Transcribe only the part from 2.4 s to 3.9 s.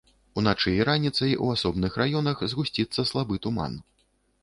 згусціцца слабы туман.